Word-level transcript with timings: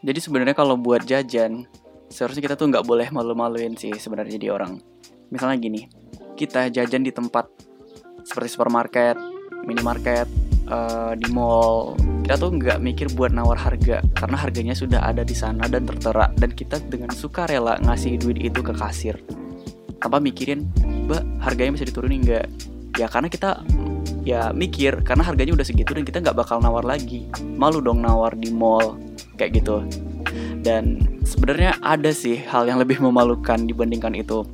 Jadi 0.00 0.18
sebenarnya 0.18 0.56
kalau 0.56 0.80
buat 0.80 1.04
jajan, 1.04 1.68
seharusnya 2.08 2.40
kita 2.40 2.56
tuh 2.56 2.72
nggak 2.72 2.84
boleh 2.88 3.08
malu-maluin 3.12 3.76
sih 3.76 3.92
sebenarnya 3.92 4.40
jadi 4.40 4.48
orang. 4.56 4.80
Misalnya 5.28 5.56
gini, 5.60 5.84
kita 6.40 6.72
jajan 6.72 7.04
di 7.04 7.12
tempat 7.12 7.46
seperti 8.24 8.48
supermarket, 8.48 9.20
minimarket, 9.68 10.24
uh, 10.72 11.12
di 11.12 11.28
mall, 11.28 11.94
kita 12.24 12.40
tuh 12.40 12.50
nggak 12.56 12.78
mikir 12.80 13.06
buat 13.12 13.30
nawar 13.34 13.60
harga 13.60 14.00
karena 14.16 14.36
harganya 14.40 14.74
sudah 14.74 15.04
ada 15.04 15.20
di 15.20 15.36
sana 15.36 15.68
dan 15.68 15.84
tertera 15.84 16.32
dan 16.32 16.50
kita 16.52 16.80
dengan 16.88 17.12
suka 17.12 17.44
rela 17.44 17.76
ngasih 17.84 18.16
duit 18.16 18.40
itu 18.40 18.64
ke 18.64 18.72
kasir 18.72 19.20
tanpa 20.00 20.16
mikirin, 20.16 20.64
mbak 21.06 21.22
harganya 21.44 21.76
bisa 21.76 21.84
diturunin 21.84 22.24
nggak? 22.24 22.46
Ya 22.96 23.06
karena 23.06 23.28
kita 23.28 23.60
ya 24.24 24.52
mikir 24.52 25.04
karena 25.04 25.24
harganya 25.24 25.52
udah 25.56 25.64
segitu 25.64 25.92
dan 25.92 26.04
kita 26.04 26.24
nggak 26.24 26.36
bakal 26.36 26.60
nawar 26.60 26.84
lagi 26.84 27.24
malu 27.56 27.80
dong 27.80 28.04
nawar 28.04 28.36
di 28.36 28.52
mall 28.52 29.00
kayak 29.40 29.64
gitu. 29.64 29.80
Dan 30.60 31.00
sebenarnya 31.24 31.80
ada 31.80 32.12
sih 32.12 32.44
hal 32.44 32.68
yang 32.68 32.76
lebih 32.76 33.00
memalukan 33.00 33.64
dibandingkan 33.64 34.12
itu. 34.12 34.44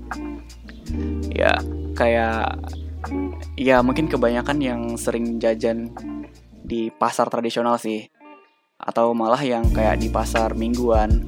Ya 1.34 1.58
kayak 1.98 2.62
ya 3.58 3.82
mungkin 3.82 4.06
kebanyakan 4.06 4.62
yang 4.62 4.80
sering 4.94 5.42
jajan 5.42 5.90
di 6.62 6.94
pasar 6.94 7.26
tradisional 7.26 7.82
sih. 7.82 8.06
Atau 8.78 9.10
malah 9.16 9.42
yang 9.42 9.66
kayak 9.74 9.98
di 9.98 10.06
pasar 10.06 10.54
mingguan. 10.54 11.26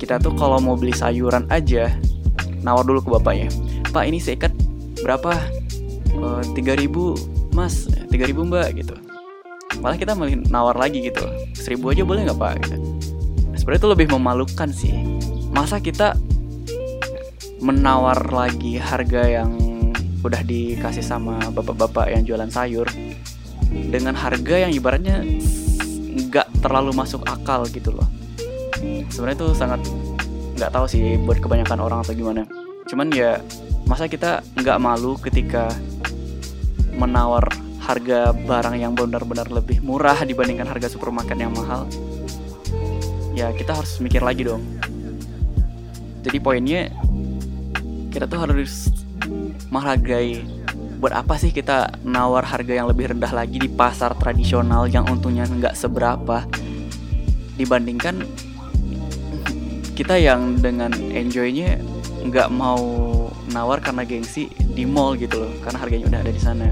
Kita 0.00 0.18
tuh 0.18 0.34
kalau 0.34 0.58
mau 0.58 0.74
beli 0.74 0.96
sayuran 0.96 1.46
aja 1.52 1.94
nawar 2.66 2.82
dulu 2.82 2.98
ke 3.06 3.10
bapaknya. 3.14 3.48
Pak 3.94 4.04
ini 4.10 4.18
seikat 4.18 4.50
berapa? 5.06 5.38
Eh, 6.10 6.42
tiga 6.58 6.74
ribu 6.74 7.14
mas. 7.54 7.86
Tiga 8.10 8.26
ribu 8.26 8.42
mbak 8.42 8.74
gitu 8.74 9.09
malah 9.78 9.94
kita 9.94 10.18
nawar 10.50 10.74
lagi 10.74 11.06
gitu. 11.06 11.22
Seribu 11.54 11.94
aja 11.94 12.02
boleh 12.02 12.26
nggak 12.26 12.38
pak? 12.38 12.52
Gitu. 12.66 12.76
sebenarnya 13.60 13.80
itu 13.86 13.90
lebih 13.92 14.06
memalukan 14.16 14.68
sih. 14.72 14.94
Masa 15.54 15.78
kita 15.78 16.16
menawar 17.60 18.18
lagi 18.32 18.80
harga 18.80 19.22
yang 19.28 19.54
udah 20.20 20.42
dikasih 20.44 21.04
sama 21.04 21.38
bapak-bapak 21.52 22.12
yang 22.12 22.24
jualan 22.24 22.48
sayur 22.48 22.88
dengan 23.70 24.16
harga 24.16 24.68
yang 24.68 24.72
ibaratnya 24.72 25.24
nggak 26.10 26.48
terlalu 26.64 26.92
masuk 26.96 27.22
akal 27.28 27.64
gitu 27.70 27.94
loh. 27.94 28.08
Sebenarnya 29.12 29.36
itu 29.44 29.48
sangat 29.54 29.80
nggak 30.56 30.72
tahu 30.72 30.86
sih 30.88 31.16
buat 31.24 31.38
kebanyakan 31.40 31.78
orang 31.80 31.98
atau 32.04 32.12
gimana. 32.16 32.44
Cuman 32.88 33.12
ya 33.12 33.40
masa 33.84 34.08
kita 34.08 34.40
nggak 34.56 34.80
malu 34.80 35.16
ketika 35.20 35.68
menawar 36.96 37.48
harga 37.90 38.30
barang 38.30 38.78
yang 38.78 38.94
benar-benar 38.94 39.50
lebih 39.50 39.82
murah 39.82 40.22
dibandingkan 40.22 40.70
harga 40.70 40.86
supermarket 40.86 41.34
yang 41.34 41.50
mahal 41.50 41.90
ya 43.40 43.48
kita 43.56 43.72
harus 43.72 43.96
mikir 44.04 44.20
lagi 44.20 44.44
dong. 44.44 44.60
Jadi 46.20 46.38
poinnya 46.42 46.92
kita 48.12 48.28
tuh 48.28 48.44
harus 48.44 48.92
menghargai 49.72 50.44
buat 51.00 51.16
apa 51.16 51.40
sih 51.40 51.48
kita 51.48 52.04
nawar 52.04 52.44
harga 52.44 52.76
yang 52.76 52.84
lebih 52.90 53.16
rendah 53.16 53.32
lagi 53.32 53.56
di 53.56 53.70
pasar 53.72 54.12
tradisional 54.20 54.84
yang 54.90 55.08
untungnya 55.08 55.48
nggak 55.48 55.72
seberapa 55.72 56.44
dibandingkan 57.56 58.20
kita 59.96 60.20
yang 60.20 60.60
dengan 60.60 60.92
enjoynya 60.92 61.80
nggak 62.20 62.52
mau 62.52 62.84
nawar 63.48 63.80
karena 63.80 64.04
gengsi 64.04 64.52
di 64.52 64.84
mall 64.84 65.16
gitu 65.16 65.40
loh 65.40 65.52
karena 65.64 65.78
harganya 65.80 66.04
udah 66.12 66.20
ada 66.20 66.32
di 66.36 66.42
sana 66.42 66.68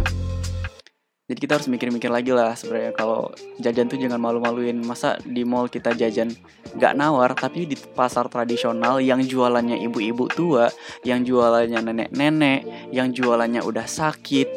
jadi 1.28 1.44
kita 1.44 1.60
harus 1.60 1.68
mikir-mikir 1.68 2.08
lagi 2.08 2.32
lah 2.32 2.56
sebenarnya. 2.56 2.96
Kalau 2.96 3.28
jajan 3.60 3.84
tuh 3.84 4.00
jangan 4.00 4.16
malu-maluin. 4.16 4.80
Masa 4.80 5.20
di 5.20 5.44
mall 5.44 5.68
kita 5.68 5.92
jajan 5.92 6.32
nggak 6.72 6.96
nawar 6.96 7.36
tapi 7.36 7.68
di 7.68 7.76
pasar 7.76 8.32
tradisional 8.32 8.96
yang 9.04 9.20
jualannya 9.20 9.76
ibu-ibu 9.76 10.24
tua 10.32 10.72
yang 11.04 11.28
jualannya 11.28 11.84
nenek-nenek 11.84 12.92
yang 12.92 13.12
jualannya 13.12 13.60
udah 13.60 13.84
sakit 13.84 14.48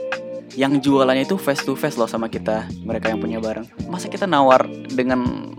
yang 0.55 0.79
jualannya 0.79 1.27
itu 1.27 1.35
face 1.35 1.63
to 1.63 1.75
face 1.75 1.99
loh 1.99 2.07
sama 2.07 2.31
kita 2.31 2.63
mereka 2.87 3.11
yang 3.11 3.19
punya 3.19 3.43
barang. 3.43 3.67
Masa 3.91 4.07
kita 4.07 4.23
nawar 4.23 4.63
dengan 4.87 5.51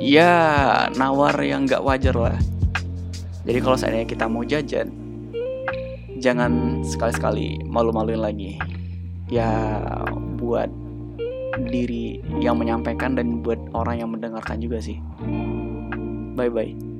ya 0.00 0.88
nawar 0.96 1.36
yang 1.44 1.68
nggak 1.68 1.84
wajar 1.84 2.16
lah. 2.16 2.36
Jadi 3.44 3.58
kalau 3.60 3.76
seandainya 3.76 4.08
kita 4.08 4.24
mau 4.24 4.40
jajan 4.40 4.88
jangan 6.16 6.80
sekali-sekali 6.80 7.60
malu-maluin 7.68 8.24
lagi. 8.24 8.56
Ya 9.28 9.52
diri 11.64 12.20
yang 12.38 12.60
menyampaikan 12.60 13.16
dan 13.16 13.40
buat 13.40 13.58
orang 13.72 14.04
yang 14.04 14.10
mendengarkan 14.12 14.60
juga 14.60 14.80
sih. 14.80 15.00
Bye 16.36 16.52
bye 16.52 16.95